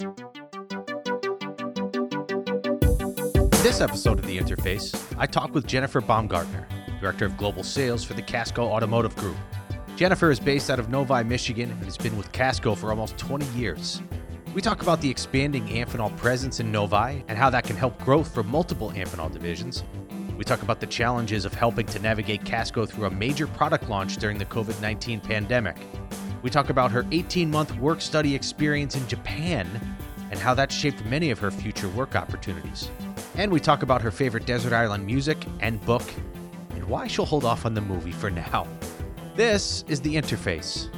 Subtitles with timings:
[0.00, 0.14] In
[3.64, 6.68] this episode of The Interface, I talk with Jennifer Baumgartner,
[7.00, 9.34] Director of Global Sales for the Casco Automotive Group.
[9.96, 13.44] Jennifer is based out of Novi, Michigan, and has been with Casco for almost 20
[13.58, 14.00] years.
[14.54, 18.32] We talk about the expanding Amphenol presence in Novi and how that can help growth
[18.32, 19.82] for multiple Amphenol divisions.
[20.36, 24.18] We talk about the challenges of helping to navigate Casco through a major product launch
[24.18, 25.76] during the COVID 19 pandemic.
[26.42, 29.68] We talk about her 18 month work study experience in Japan
[30.30, 32.90] and how that shaped many of her future work opportunities.
[33.36, 36.02] And we talk about her favorite Desert Island music and book
[36.70, 38.66] and why she'll hold off on the movie for now.
[39.34, 40.88] This is The Interface.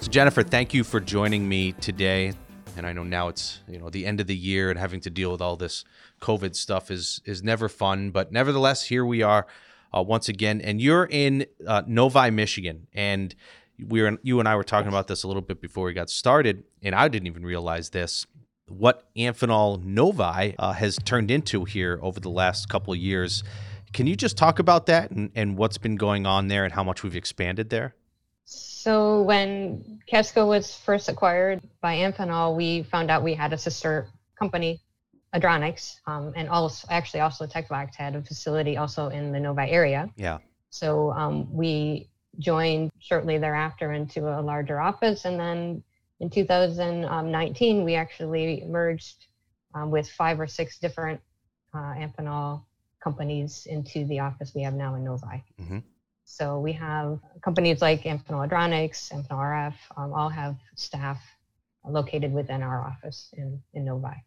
[0.00, 2.32] So, Jennifer, thank you for joining me today.
[2.76, 5.10] And I know now it's you know the end of the year and having to
[5.10, 5.84] deal with all this
[6.20, 8.10] COVID stuff is is never fun.
[8.10, 9.46] But nevertheless, here we are
[9.96, 10.60] uh, once again.
[10.60, 13.34] And you're in uh, Novi, Michigan, and
[13.86, 16.10] we were you and I were talking about this a little bit before we got
[16.10, 18.26] started, and I didn't even realize this.
[18.68, 23.42] What Amphenol Novi uh, has turned into here over the last couple of years.
[23.94, 26.84] Can you just talk about that and, and what's been going on there and how
[26.84, 27.94] much we've expanded there?
[28.44, 34.08] So when Casco was first acquired by Amphenol, we found out we had a sister
[34.38, 34.82] company,
[35.34, 40.10] Adronics, um, and also actually also Tecvox had a facility also in the Novi area.
[40.16, 40.38] Yeah.
[40.70, 42.08] So um, we
[42.38, 45.82] joined shortly thereafter into a larger office, and then
[46.20, 49.26] in 2019 we actually merged
[49.74, 51.20] um, with five or six different
[51.74, 52.64] uh, Amphenol
[53.02, 55.44] companies into the office we have now in Novi.
[55.60, 55.78] Mm-hmm.
[56.24, 61.20] So we have companies like Amphenol Adronics, Amphenol RF, um, all have staff
[61.88, 64.24] located within our office in, in Novi.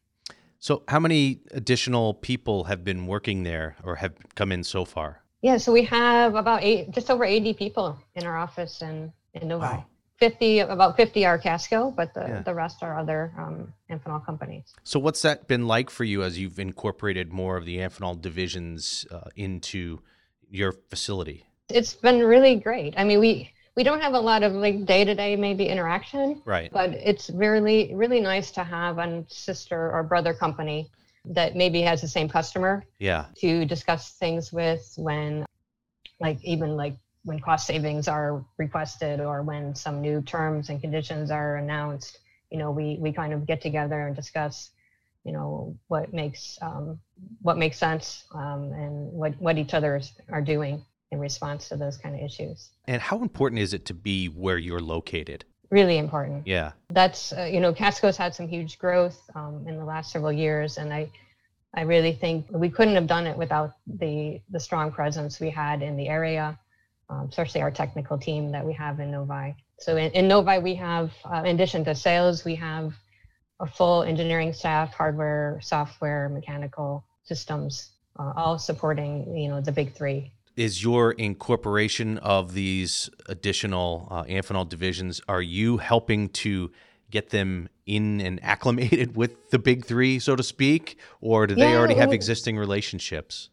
[0.59, 5.20] So, how many additional people have been working there or have come in so far?
[5.41, 9.47] Yeah, so we have about eight, just over 80 people in our office in, in
[9.47, 9.61] Novi.
[9.65, 9.85] Wow.
[10.19, 12.41] 50, about 50 are Casco, but the, Yeah.
[12.43, 14.65] the rest are other um, Amphenol companies.
[14.83, 19.03] So, what's that been like for you as you've incorporated more of the Amphenol divisions
[19.09, 19.99] uh, into
[20.47, 21.47] your facility?
[21.69, 22.93] It's been really great.
[22.97, 26.43] I mean, we, we don't have a lot of like day to day maybe interaction,
[26.45, 26.71] Right.
[26.71, 30.91] but it's really really nice to have a sister or brother company
[31.25, 33.25] that maybe has the same customer Yeah.
[33.37, 35.45] to discuss things with when
[36.19, 41.29] like even like when cost savings are requested or when some new terms and conditions
[41.31, 42.19] are announced
[42.51, 44.71] you know we we kind of get together and discuss
[45.23, 46.99] you know what makes um,
[47.41, 51.75] what makes sense um, and what what each other is- are doing in response to
[51.77, 55.45] those kind of issues And how important is it to be where you're located?
[55.71, 56.45] Really important.
[56.45, 56.73] Yeah.
[56.89, 60.77] that's uh, you know casco's had some huge growth um, in the last several years
[60.77, 61.09] and i
[61.73, 65.81] i really think we couldn't have done it without the the strong presence we had
[65.81, 66.59] in the area
[67.09, 69.55] um, especially our technical team that we have in novi.
[69.79, 72.93] So in, in novi we have uh, in addition to sales we have
[73.59, 79.93] a full engineering staff hardware software mechanical systems uh, all supporting you know the big
[79.93, 86.69] three Is your incorporation of these additional uh, Amphenol divisions, are you helping to
[87.09, 90.99] get them in and acclimated with the big three, so to speak?
[91.19, 93.49] Or do they already have well- existing relationships?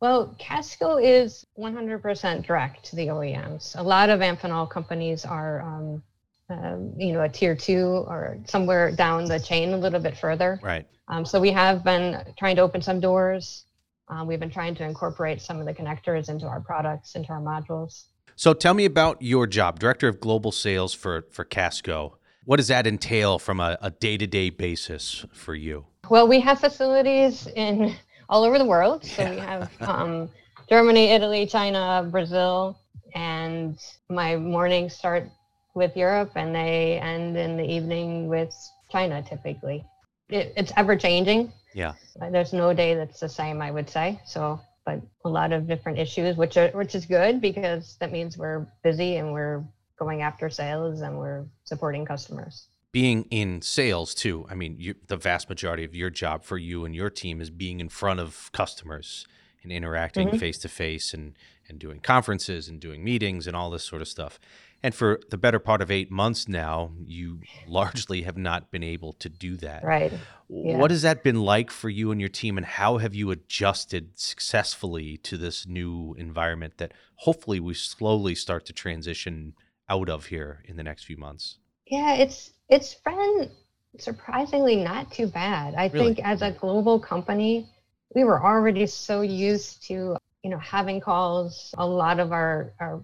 [0.00, 3.78] Well, Casco is 100% direct to the OEMs.
[3.78, 6.02] A lot of Amphenol companies are, um,
[6.48, 10.58] um, you know, a tier two or somewhere down the chain a little bit further.
[10.62, 10.86] Right.
[11.08, 13.66] Um, so we have been trying to open some doors.
[14.12, 17.40] Um, we've been trying to incorporate some of the connectors into our products, into our
[17.40, 18.04] modules.
[18.36, 22.18] So tell me about your job, Director of Global Sales for, for Casco.
[22.44, 25.86] What does that entail from a, a day-to-day basis for you?
[26.10, 27.94] Well, we have facilities in
[28.28, 29.02] all over the world.
[29.04, 30.28] So we have um,
[30.68, 32.78] Germany, Italy, China, Brazil,
[33.14, 33.78] and
[34.10, 35.26] my mornings start
[35.74, 38.54] with Europe and they end in the evening with
[38.90, 39.86] China typically.
[40.28, 41.50] It, it's ever changing.
[41.74, 41.94] Yeah.
[42.30, 44.20] There's no day that's the same, I would say.
[44.24, 48.36] So, but a lot of different issues, which are which is good because that means
[48.36, 49.64] we're busy and we're
[49.98, 52.66] going after sales and we're supporting customers.
[52.90, 56.84] being in sales too i mean you, the vast majority of your job for you
[56.84, 59.26] and your team is being in front of customers
[59.62, 60.38] and interacting Mhm.
[60.38, 61.34] face to face and
[61.68, 64.38] and doing conferences and doing meetings and all this sort of stuff
[64.82, 69.12] and for the better part of eight months now you largely have not been able
[69.14, 70.12] to do that Right.
[70.48, 70.76] Yeah.
[70.76, 74.18] what has that been like for you and your team and how have you adjusted
[74.18, 79.54] successfully to this new environment that hopefully we slowly start to transition
[79.88, 83.50] out of here in the next few months Yeah, it's it's been
[83.98, 85.74] surprisingly not too bad.
[85.74, 86.14] I Really?
[86.14, 87.68] think as a global company,
[88.14, 91.74] we were already so used to, you know, having calls.
[91.78, 93.02] A lot of our, our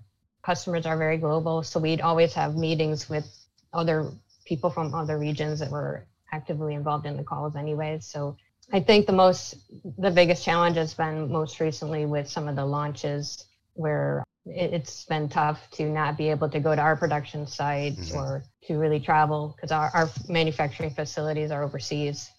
[0.48, 3.26] customers are very global, so we'd always have meetings with
[3.74, 4.10] other
[4.46, 8.06] people from other regions that were actively involved in the calls anyways.
[8.06, 8.34] So
[8.72, 9.56] I think the most,
[9.98, 15.28] the biggest challenge has been most recently with some of the launches where it's been
[15.28, 18.18] tough to not be able to go to our production sites mm-hmm.
[18.18, 22.30] or to really travel because our, our manufacturing facilities are overseas.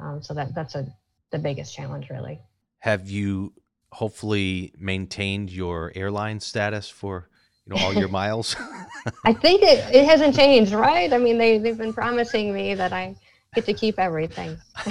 [0.00, 0.86] Um, so that that's a
[1.32, 2.38] the biggest challenge really.
[2.78, 3.52] Have you
[3.90, 7.28] hopefully maintained your airline status for
[7.68, 8.56] you know all your miles?
[9.24, 11.12] I think it, it hasn't changed, right?
[11.12, 13.14] I mean they, they've been promising me that I
[13.54, 14.58] get to keep everything.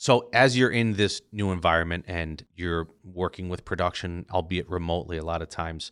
[0.00, 5.24] So, as you're in this new environment and you're working with production, albeit remotely a
[5.24, 5.90] lot of times,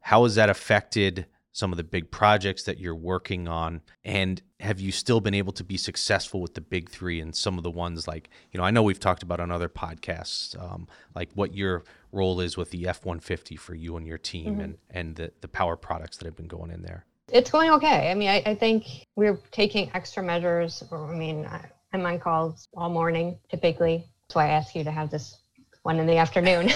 [0.00, 3.80] how has that affected some of the big projects that you're working on?
[4.04, 7.56] And have you still been able to be successful with the big three and some
[7.56, 10.88] of the ones like, you know, I know we've talked about on other podcasts, um,
[11.14, 14.60] like what your role is with the F 150 for you and your team mm-hmm.
[14.60, 17.06] and, and the, the power products that have been going in there?
[17.32, 18.10] It's going okay.
[18.10, 20.82] I mean, I, I think we're taking extra measures.
[20.90, 24.04] Or, I mean, I, I'm on calls all morning typically.
[24.22, 25.38] That's why I ask you to have this
[25.84, 26.68] one in the afternoon.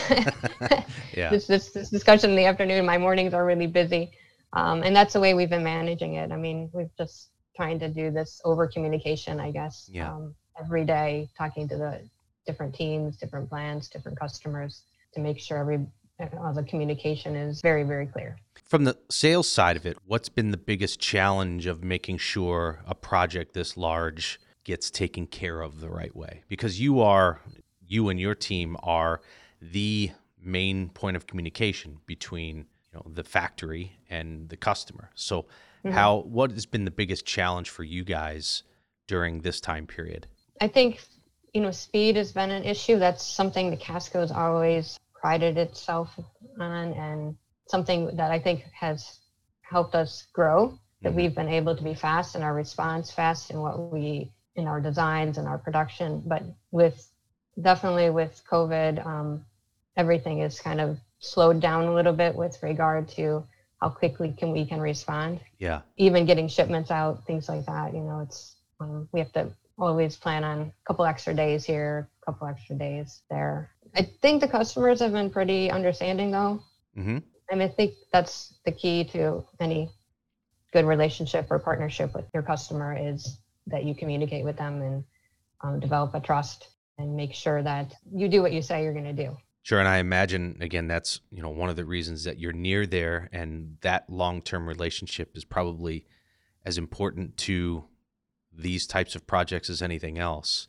[1.15, 1.31] yeah.
[1.31, 2.87] This, this, this discussion in the afternoon.
[2.87, 4.13] My mornings are really busy,
[4.53, 6.33] um, and that's the way we've been managing it.
[6.33, 9.91] I mean, we've just trying to do this over communication, I guess.
[9.93, 10.13] Yeah.
[10.13, 12.01] Um, every day, talking to the
[12.47, 14.83] different teams, different plans, different customers
[15.15, 15.87] to make sure every
[16.21, 18.37] uh, the communication is very very clear.
[18.65, 22.95] From the sales side of it, what's been the biggest challenge of making sure a
[22.95, 27.41] project this large gets taken care of the right way because you are
[27.87, 29.21] you and your team are
[29.63, 30.11] the
[30.41, 32.67] main point of communication between
[32.99, 35.91] know the factory and the customer so mm-hmm.
[35.91, 38.63] how what has been the biggest challenge for you guys
[39.07, 40.27] during this time period
[40.61, 41.01] i think
[41.55, 46.19] you know speed has been an issue that's something the casco's always prided itself
[46.61, 47.37] on and
[47.67, 49.21] something that i think has
[49.63, 51.19] helped us grow that mm-hmm.
[51.19, 54.81] we've been able to be fast in our response fast in what we in our
[54.81, 56.23] designs and our production.
[56.27, 56.43] But
[56.73, 57.11] with
[57.63, 59.45] definitely with COVID, um,
[59.97, 63.45] everything is kind of slowed down a little bit with regard to
[63.81, 65.41] how quickly can we can respond.
[65.59, 65.83] Yeah.
[65.97, 67.95] Even getting shipments out, things like that.
[67.95, 72.09] You know, it's um, we have to always plan on a couple extra days here,
[72.23, 73.71] a couple extra days there.
[73.95, 76.63] I think the customers have been pretty understanding though.
[76.97, 77.19] Mm-hmm.
[77.51, 79.91] I mean, I think that's the key to any
[80.73, 85.05] good relationship or partnership with your customer is that you communicate with them and
[85.63, 86.69] um, develop a trust
[86.99, 89.37] and make sure that you do what you say you're going to do.
[89.69, 92.87] Sure, and I imagine again that's you know one of the reasons that you're near
[92.87, 96.07] there, and that long-term relationship is probably
[96.65, 97.85] as important to
[98.51, 100.69] these types of projects as anything else.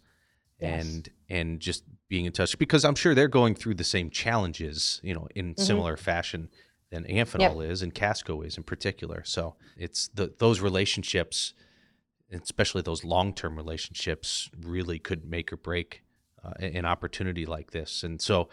[0.60, 0.86] Yes.
[0.86, 5.00] And and just being in touch because I'm sure they're going through the same challenges,
[5.02, 5.64] you know, in mm-hmm.
[5.64, 6.50] similar fashion
[6.90, 7.72] than Amphenol yep.
[7.72, 9.24] is and Casco is in particular.
[9.24, 11.54] So it's the those relationships
[12.34, 16.04] especially those long-term relationships really could make or break
[16.44, 18.50] uh, an opportunity like this and so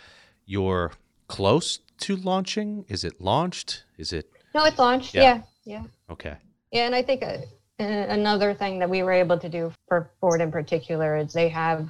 [0.46, 0.92] you're
[1.28, 2.84] close to launching?
[2.88, 3.84] Is it launched?
[3.98, 5.14] Is it no it's launched.
[5.14, 5.22] Yeah.
[5.22, 5.82] Yeah, yeah.
[6.10, 6.36] okay.
[6.72, 7.38] Yeah and i think uh,
[7.78, 11.88] another thing that we were able to do for ford in particular is they have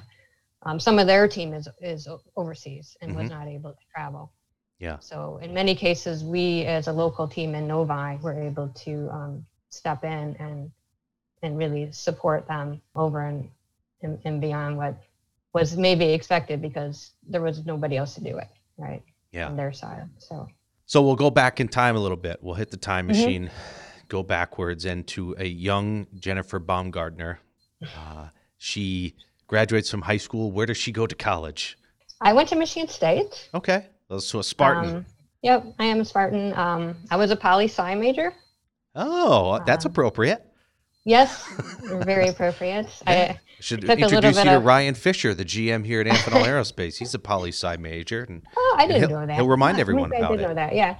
[0.63, 3.21] um, some of their team is is overseas and mm-hmm.
[3.21, 4.31] was not able to travel.
[4.79, 4.99] Yeah.
[4.99, 9.45] So in many cases we as a local team in novi were able to um,
[9.69, 10.71] step in and
[11.43, 13.49] and really support them over and,
[14.01, 14.95] and, and beyond what
[15.57, 18.47] was maybe expected because there was nobody else to do it,
[18.77, 19.03] right?
[19.31, 19.47] Yeah.
[19.47, 20.03] On their side.
[20.19, 20.47] So
[20.85, 22.37] So we'll go back in time a little bit.
[22.41, 23.19] We'll hit the time mm-hmm.
[23.19, 24.07] machine, mm-hmm.
[24.07, 27.39] go backwards into a young Jennifer Baumgartner.
[27.79, 29.13] Uh, she
[29.45, 30.51] graduates from high school.
[30.51, 31.77] Where does she go to college?
[32.21, 33.49] I went to Michigan State.
[33.53, 33.85] Okay.
[34.17, 34.95] So a Spartan.
[34.95, 35.05] Um,
[35.43, 36.57] yep, I am a Spartan.
[36.57, 38.33] Um, I was a poli sci major.
[38.95, 40.43] Oh, that's um, appropriate.
[41.07, 41.47] Yes,
[42.03, 42.87] very appropriate.
[43.07, 44.65] I should introduce you to of...
[44.65, 46.97] Ryan Fisher, the GM here at Amphenol Aerospace.
[46.97, 49.37] He's a poli sci major, and oh, I didn't know that.
[49.37, 50.47] He'll remind everyone I about I did it.
[50.49, 50.75] know that.
[50.75, 50.97] Yeah.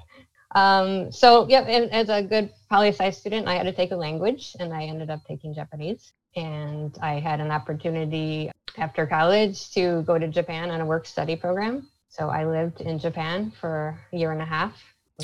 [0.56, 3.98] Um, so, yeah, and as a good poli sci student, I had to take a
[3.98, 6.14] language, and I ended up taking Japanese.
[6.38, 11.36] And I had an opportunity after college to go to Japan on a work study
[11.36, 11.90] program.
[12.08, 14.74] So I lived in Japan for a year and a half.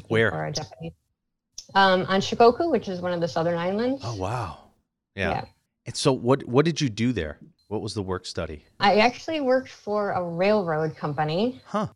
[0.09, 0.29] Where?
[0.29, 0.91] For a Japanese.
[1.73, 4.01] Um, on Shikoku, which is one of the southern islands.
[4.05, 4.62] Oh wow!
[5.15, 5.29] Yeah.
[5.29, 5.45] yeah.
[5.85, 7.39] And so, what what did you do there?
[7.67, 8.65] What was the work study?
[8.79, 11.61] I actually worked for a railroad company.
[11.65, 11.87] Huh.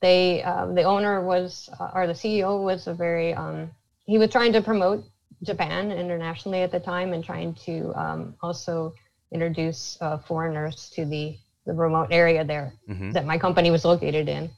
[0.00, 3.70] They um, the owner was uh, or the CEO was a very um,
[4.06, 5.04] he was trying to promote
[5.42, 8.94] Japan internationally at the time and trying to um, also
[9.32, 13.10] introduce uh, foreigners to the the remote area there mm-hmm.
[13.12, 14.50] that my company was located in.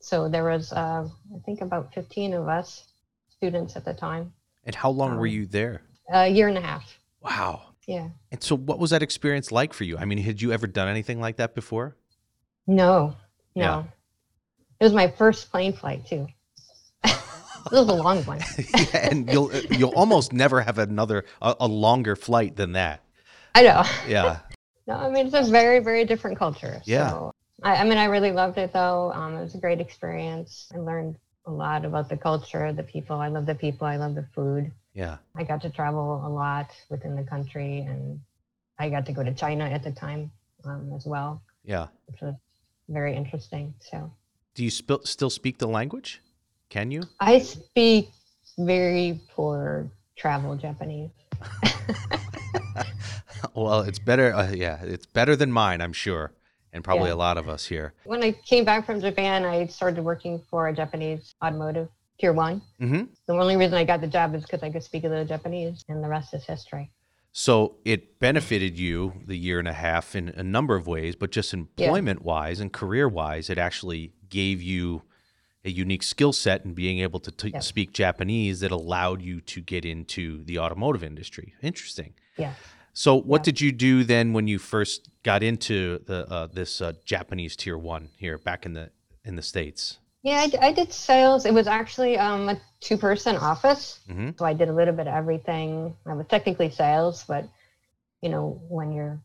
[0.00, 2.84] So there was uh, I think about 15 of us
[3.30, 4.32] students at the time.
[4.64, 5.82] And how long were um, you there?
[6.12, 6.98] A year and a half.
[7.24, 7.62] Wow.
[7.86, 8.08] Yeah.
[8.30, 9.98] And so, what was that experience like for you?
[9.98, 11.96] I mean, had you ever done anything like that before?
[12.66, 13.16] No,
[13.54, 13.62] no.
[13.62, 13.84] Yeah.
[14.80, 16.26] It was my first plane flight too.
[17.04, 17.16] it
[17.70, 18.40] was a long one.
[18.58, 23.02] yeah, and you'll you'll almost never have another a, a longer flight than that.
[23.54, 23.84] I know.
[24.08, 24.40] Yeah,
[24.86, 26.82] No, I mean it's a very, very different culture.
[26.84, 27.10] Yeah.
[27.10, 29.12] So, I, I mean, I really loved it though.
[29.12, 30.68] Um, it was a great experience.
[30.74, 31.16] I learned
[31.46, 33.16] a lot about the culture, the people.
[33.16, 33.86] I love the people.
[33.86, 34.72] I love the food.
[34.94, 35.18] Yeah.
[35.36, 38.18] I got to travel a lot within the country, and
[38.78, 40.30] I got to go to China at the time
[40.64, 41.88] um, as well, Yeah.
[42.06, 42.34] which was
[42.88, 43.74] very interesting.
[43.80, 44.10] So
[44.54, 46.22] Do you sp- still speak the language?
[46.70, 47.02] Can you?
[47.20, 48.08] I speak
[48.58, 51.10] very poor travel Japanese.
[53.54, 54.34] well, it's better.
[54.34, 56.32] Uh, yeah, it's better than mine, I'm sure,
[56.72, 57.14] and probably Yeah.
[57.14, 57.94] a lot of us here.
[58.04, 62.62] When I came back from Japan, I started working for a Japanese automotive tier one.
[62.78, 65.24] hmm The only reason I got the job is because I could speak a little
[65.24, 66.90] Japanese, and the rest is history.
[67.32, 71.32] So it benefited you the year and a half in a number of ways, but
[71.32, 75.02] just employment wise and career wise, it actually gave you
[75.64, 77.58] a unique skill set in being able to t- Yeah.
[77.60, 81.54] speak Japanese that allowed you to get into the automotive industry.
[81.62, 82.14] Interesting.
[82.36, 82.54] Yeah.
[82.92, 83.44] So, what Yeah.
[83.46, 87.76] did you do then when you first got into the uh, this uh, Japanese tier
[87.78, 88.90] one here back in the
[89.24, 89.98] in the states?
[90.24, 91.44] Yeah, I did sales.
[91.44, 94.00] It was actually um, a two person office.
[94.06, 95.94] hmm So I did a little bit of everything.
[96.06, 97.44] I was technically sales, but
[98.22, 99.20] you know, when you're,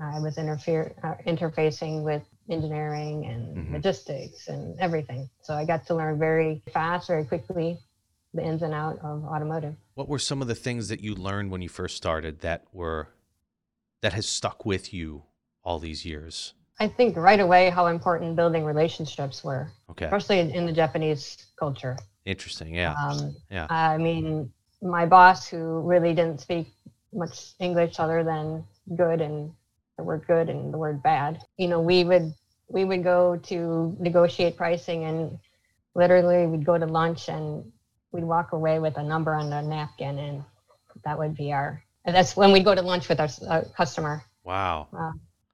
[0.00, 3.72] I was interfere, uh, interfacing with engineering and Mhm.
[3.72, 5.28] logistics and everything.
[5.42, 7.80] So I got to learn very fast, very quickly,
[8.32, 9.74] the ins and out of automotive.
[9.94, 13.08] What were some of the things that you learned when you first started that were
[14.02, 15.24] that has stuck with you
[15.64, 16.54] all these years?
[16.80, 21.96] I think right away how important building relationships were, Okay, especially in the Japanese culture.
[22.24, 22.74] interesting.
[22.74, 23.66] Yeah, Um, Yeah.
[23.70, 24.52] I mean,
[24.82, 26.66] my boss, who really didn't speak
[27.12, 28.64] much English other than
[28.96, 29.52] good and
[29.96, 32.34] the word good and the word bad, you know, we would
[32.68, 35.38] we would go to negotiate pricing, and
[35.94, 37.70] literally we'd go to lunch and
[38.10, 40.44] we'd walk away with a number on a napkin, and
[41.04, 41.82] that would be our.
[42.04, 44.22] And that's when we'd go to lunch with our uh, customer.
[44.44, 44.88] wow.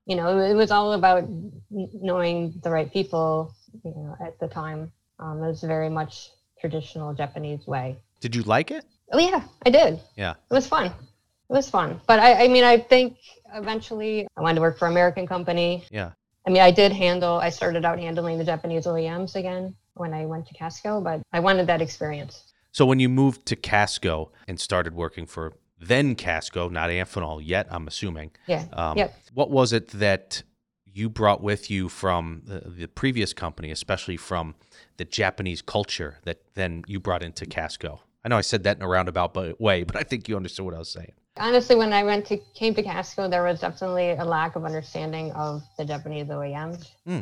[0.07, 1.29] You know, it was all about
[1.71, 3.55] knowing the right people.
[3.85, 6.31] You know, at the time, um, it was very much
[6.61, 7.99] traditional Japanese way.
[8.21, 8.85] Did you like it?
[9.13, 10.01] Oh yeah, I did.
[10.17, 10.33] Yeah.
[10.51, 10.87] It was fun.
[10.87, 12.01] It was fun.
[12.07, 13.19] But I, I mean, I think
[13.55, 15.85] eventually I wanted to work for an American company.
[15.91, 16.13] Yeah.
[16.47, 17.35] I mean, I did handle.
[17.39, 21.41] I started out handling the Japanese OEMs again when I went to Casco, but I
[21.41, 22.45] wanted that experience.
[22.73, 27.67] So when you moved to Casco and started working for then Casco, not Amphenol yet,
[27.71, 28.31] I'm assuming.
[28.47, 28.65] Yeah.
[28.73, 29.15] Um, Yep.
[29.35, 30.43] What was it that
[30.85, 34.55] you brought with you from the, the previous company, especially from
[34.99, 38.01] the Japanese culture that then you brought into Casco?
[38.25, 40.75] I know I said that in a roundabout way, but I think you understood what
[40.75, 41.13] I was saying.
[41.39, 45.33] Honestly, when I went to came to Casco, there was definitely a lack of understanding
[45.33, 47.21] of the Japanese OEMs Hmm.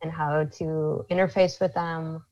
[0.00, 2.24] and how to interface with them,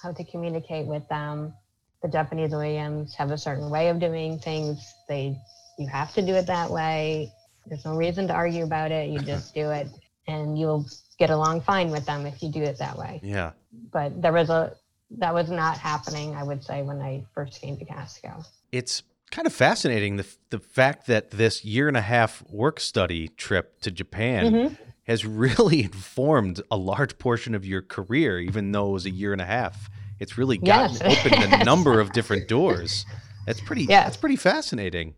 [0.00, 1.52] how to communicate with them.
[2.02, 4.94] The Japanese OEMs have a certain way of doing things.
[5.08, 5.36] They
[5.78, 7.32] you have to do it that way.
[7.66, 9.10] There's no reason to argue about it.
[9.10, 9.88] You just do it,
[10.26, 10.86] and you'll
[11.18, 13.20] get along fine with them if you do it that way.
[13.22, 13.52] Yeah.
[13.92, 14.74] But there was a
[15.18, 16.34] that was not happening.
[16.34, 18.44] I would say when I first came to Casco.
[18.72, 23.28] It's kind of fascinating the, the fact that this year and a half work study
[23.28, 24.78] trip to Japan Mhm.
[25.04, 29.32] has really informed a large portion of your career, even though it was a year
[29.32, 29.90] and a half.
[30.20, 31.26] It's really gotten Yes.
[31.26, 33.06] opened a number of different doors.
[33.46, 33.84] That's pretty.
[33.84, 34.04] Yeah.
[34.04, 35.14] That's pretty fascinating.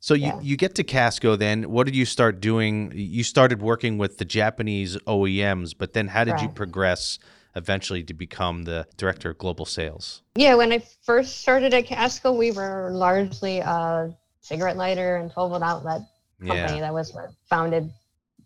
[0.00, 0.40] So you, Yeah.
[0.40, 1.70] you get to Casco then.
[1.70, 2.92] What did you start doing?
[2.94, 7.18] You started working with the Japanese OEMs, but then how did you progress
[7.56, 10.22] eventually to become the director of global sales?
[10.36, 15.50] Yeah, when I first started at Casco, we were largely a cigarette lighter and 12
[15.50, 16.02] volt outlet
[16.40, 16.58] company.
[16.76, 16.80] Yeah.
[16.80, 17.12] That was
[17.50, 17.90] founded,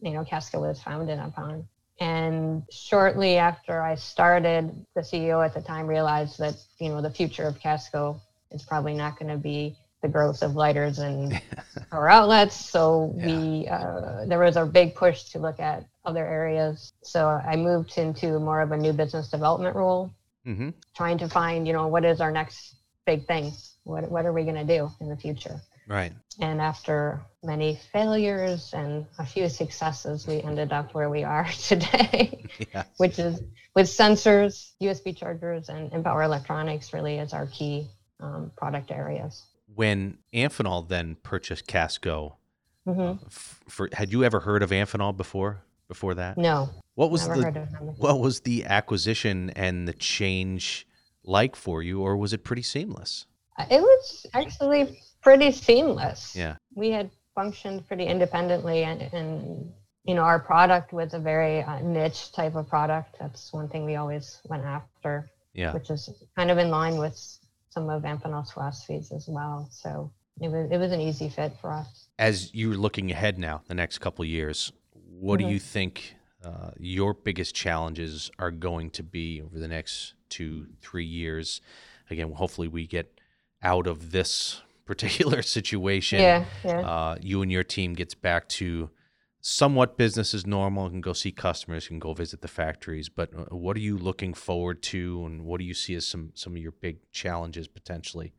[0.00, 1.68] you know, Casco was founded upon.
[2.02, 7.10] And shortly after I started, the CEO at the time realized that, you know, the
[7.10, 11.40] future of Casco is probably not going to be the growth of lighters and
[11.92, 12.56] power outlets.
[12.56, 16.92] So we, uh, there was a big push to look at other areas.
[17.04, 20.12] So I moved into more of a new business development role
[20.44, 22.74] hmm trying to find, you know, what is our next
[23.06, 23.52] big thing?
[23.84, 25.60] What what are we going to do in the future?
[25.86, 26.12] Right.
[26.40, 32.48] And after many failures and a few successes, we ended up where we are today,
[32.72, 32.84] Yeah.
[32.96, 33.42] which is
[33.74, 37.88] with sensors, USB chargers, and, and power electronics really as our key
[38.20, 39.42] um, product areas.
[39.74, 42.36] When Amphenol then purchased Casco,
[42.84, 45.62] hmm f- for had you ever heard of Amphenol before?
[45.88, 49.92] Before that, No, what was never the heard of what was the acquisition and the
[49.92, 50.86] change
[51.22, 53.26] like for you, or was it pretty seamless?
[53.70, 56.34] It was actually pretty seamless.
[56.36, 56.56] Yeah.
[56.74, 59.72] We had functioned pretty independently, and, and
[60.04, 63.16] you know, our product was a very uh, niche type of product.
[63.20, 65.72] That's one thing we always went after, Yeah.
[65.72, 67.16] which is kind of in line with
[67.70, 69.68] some of Amphenol's philosophies as well.
[69.70, 72.08] So it was it was an easy fit for us.
[72.18, 75.50] As you're looking ahead now, the next couple of years, what do Mhm.
[75.52, 81.04] you think uh, your biggest challenges are going to be over the next two, three
[81.04, 81.60] years?
[82.10, 83.20] Again, hopefully we get
[83.62, 86.20] out of this particular situation.
[86.20, 86.80] Yeah, yeah.
[86.80, 88.90] uh, you and your team gets back to
[89.40, 93.28] somewhat business as normal can go see customers you can go visit the factories but
[93.36, 96.52] uh, what are you looking forward to and what do you see as some some
[96.52, 98.32] of your big challenges potentially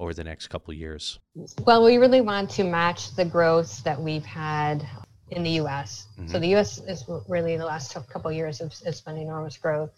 [0.00, 1.20] over the next couple of years
[1.64, 4.84] Well, we really want to match the growth that we've had
[5.30, 6.08] in the U.S.
[6.26, 6.40] So Mhm.
[6.40, 6.78] the U.S.
[6.78, 9.90] is really the last couple of years has, has been enormous growth.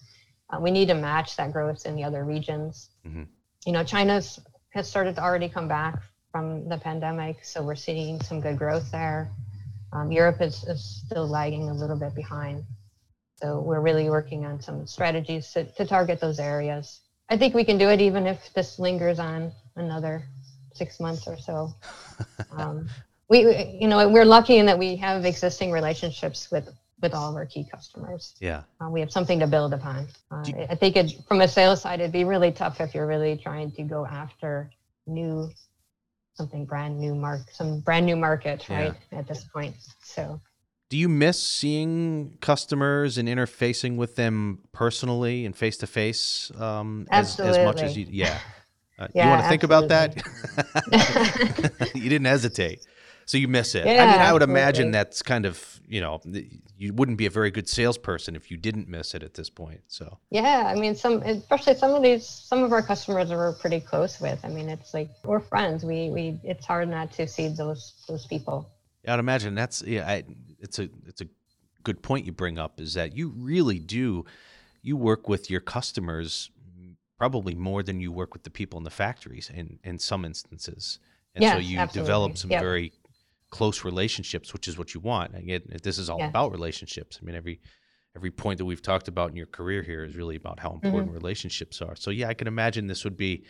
[0.51, 2.91] Uh, we need to match that growth in the other regions.
[3.07, 3.29] Mhm.
[3.65, 4.39] You know, China's
[4.71, 6.01] has started to already come back
[6.33, 9.31] from the pandemic, so we're seeing some good growth there.
[9.93, 12.65] Um, Europe is, is still lagging a little bit behind.
[13.43, 17.01] So we're really working on some strategies to, to target those areas.
[17.29, 20.25] I think we can do it even if this lingers on another
[20.75, 21.75] six months or so.
[22.53, 22.89] Um,
[23.31, 26.69] we, we- you know, we're lucky in that we have existing relationships with
[27.01, 28.35] with all of our key customers.
[28.41, 30.07] yeah Uh, we have something to build upon.
[30.31, 33.07] Uh, Do- I think it, from a sales side, it'd be really tough if you're
[33.07, 34.71] really trying to go after
[35.07, 35.51] new,
[36.35, 38.79] something brand new mark, some brand new market, Yeah.
[38.79, 38.95] right?
[39.13, 40.41] At this point, so
[40.91, 47.07] do you miss seeing customers and interfacing with them personally and face to face um
[47.13, 48.19] as, much as you Absolutely.
[48.19, 48.39] yeah
[48.99, 50.17] uh, you want to think about that
[51.95, 52.85] you didn't hesitate
[53.25, 56.21] so you miss it Yeah, i mean i would imagine that's kind of you know
[56.81, 59.83] you wouldn't be a very good salesperson if you didn't miss it at this point
[59.87, 63.81] so Yeah, I mean, some especially some of these some of our customers we're pretty
[63.81, 64.41] close with.
[64.43, 65.85] I mean, it's like we're friends.
[65.85, 68.67] We we it's hard not to see those those people.
[69.05, 70.09] Yeah, I'd imagine that's yeah.
[70.09, 70.25] I,
[70.59, 71.29] it's a it's a
[71.85, 74.25] good point you bring up is that you really do
[74.83, 76.51] you work with your customers
[77.19, 80.99] probably more than you work with the people in the factories in in some instances,
[81.35, 82.07] and so you absolutely.
[82.07, 82.63] develop some Yep.
[82.63, 82.93] very
[83.51, 85.35] close relationships, which is what you want.
[85.35, 86.29] Again, this is all Yeah.
[86.29, 87.19] about relationships.
[87.21, 87.61] I mean, every
[88.17, 90.87] every point that we've talked about in your career here is really about how Mm-hmm.
[90.87, 91.95] important relationships are.
[91.95, 93.45] So yeah, I can imagine this would be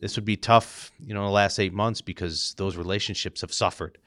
[0.00, 3.52] this would be tough, you know, in the last eight months because those relationships have
[3.54, 3.98] suffered,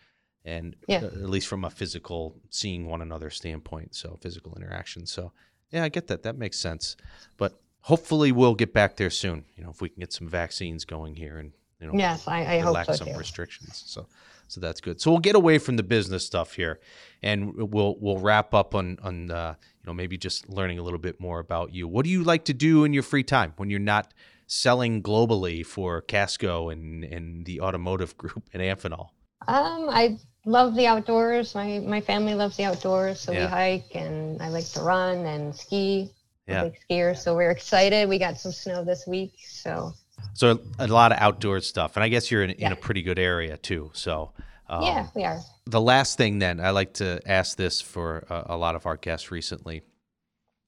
[0.44, 0.98] and Yeah.
[1.04, 5.06] uh, at least from a physical seeing one another standpoint, so physical interaction.
[5.06, 5.32] So
[5.72, 6.24] yeah, I get that.
[6.24, 6.98] That makes sense.
[7.38, 9.46] But hopefully, we'll get back there soon.
[9.56, 12.40] You know, if we can get some vaccines going here and you know Yes, I,
[12.56, 13.18] I hope relax so some too.
[13.18, 13.82] restrictions.
[13.86, 14.08] So
[14.48, 15.02] so that's good.
[15.02, 16.80] So we'll get away from the business stuff here,
[17.24, 21.00] and we'll we'll wrap up on on uh, you know maybe just learning a little
[21.00, 21.88] bit more about you.
[21.88, 24.14] What do you like to do in your free time when you're not
[24.48, 29.10] selling globally for Casco and and the automotive group and Amphenol?
[29.48, 31.56] Um, I love the outdoors.
[31.56, 33.46] My my family loves the outdoors, so Yeah.
[33.46, 36.12] we hike and I like to run and ski.
[36.48, 36.66] Yeah.
[36.66, 38.08] big skiers, so we're excited.
[38.08, 39.94] We got some snow this week, so
[40.34, 43.20] So a lot of outdoor stuff, and I guess you're in, in a pretty good
[43.20, 43.92] area too.
[43.94, 44.32] So
[44.68, 45.40] um, yeah, we are.
[45.68, 48.98] the last thing then i like to ask this for a, a lot of our
[48.98, 49.84] guests recently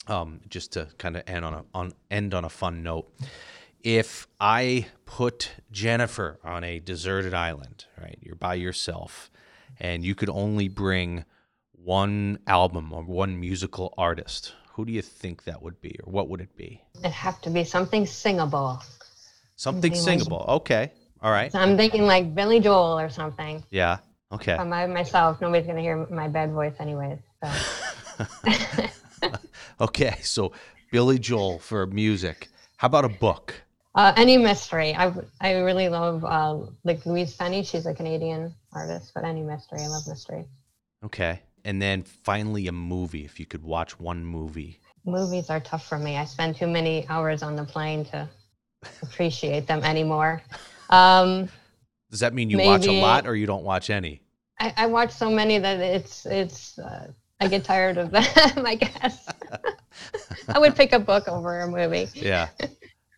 [0.08, 3.12] um, just to kind of end on a on end on a fun note
[3.84, 9.32] if i put jennifer on a deserted island right you're by yourself
[9.80, 11.26] and you could only bring
[11.72, 16.30] one album or one musical artist who do you think that would be or what
[16.30, 18.82] would it be It'd have to be something singable.
[19.58, 20.91] Something singable okay
[21.22, 23.63] all right So I'm thinking like Billy Joel or something.
[23.70, 23.98] yeah
[24.32, 25.41] okay I'm by myself.
[25.41, 27.20] Nobody's gonna hear my bad voice anyways.
[27.43, 27.50] So.
[29.82, 30.52] okay so
[30.91, 33.54] billy joel for music how about a book
[33.96, 34.93] Uh, any mystery.
[34.93, 37.63] I I really love uh, like Louise Penny.
[37.63, 39.82] She's a Canadian artist, but any mystery.
[39.82, 40.46] I love mystery.
[41.04, 41.41] Okay.
[41.65, 43.26] And then finally, a movie.
[43.26, 44.74] If you could watch one movie.
[45.04, 46.12] Movies are tough for me.
[46.15, 48.30] I spend too many hours on the plane to
[49.02, 50.42] appreciate them anymore.
[50.90, 51.50] Um,
[52.12, 54.22] Does that mean you watch a lot or you don't watch any?
[54.60, 56.80] I, I watch so many that it's it's.
[56.80, 58.24] Uh, I get tired of them.
[58.66, 59.28] I guess
[60.48, 62.08] I would pick a book over a movie.
[62.16, 62.48] Yeah.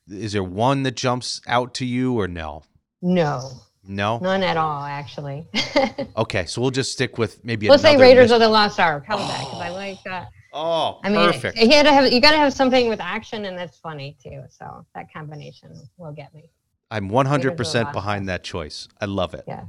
[0.09, 2.63] Is there one that jumps out to you or no?
[3.01, 3.49] No,
[3.87, 4.17] No?
[4.19, 4.83] none at all.
[4.83, 5.47] Actually,
[6.17, 6.45] Okay.
[6.47, 9.05] So we'll just stick with maybe let's say Raiders of the Lost Ark.
[9.05, 9.39] How about that?
[9.45, 10.29] Because I like that.
[10.53, 11.57] Oh, I mean, perfect.
[11.57, 14.43] you gotta have you gotta have something with action and that's funny too.
[14.49, 16.49] So that combination will get me.
[16.91, 18.87] I'm 100% of the Lost behind that choice.
[18.99, 19.43] I love it.
[19.47, 19.65] Yeah.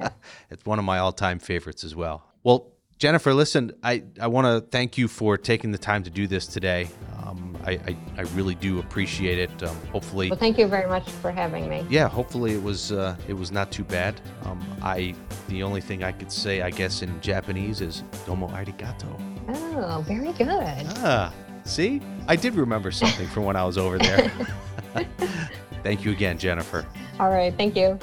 [0.50, 2.22] it's one of my all-time favorites as well.
[2.44, 6.26] Well, Jennifer, listen, I, I want to thank you for taking the time to do
[6.26, 6.88] this today.
[7.22, 9.62] Um, I, I, I really do appreciate it.
[9.62, 11.84] Um, hopefully, Well, thank you very much for having me.
[11.90, 14.18] yeah, hopefully it was uh, it was not too bad.
[14.44, 15.14] Um, I
[15.48, 20.32] the only thing I could say, I guess, in Japanese is "domo arigato." Oh, very
[20.32, 20.48] good.
[20.48, 21.32] Ah,
[21.64, 24.30] see, I did remember something from when I was over there.
[25.82, 26.84] Thank you again, Jennifer.
[27.20, 27.98] All right, thank you.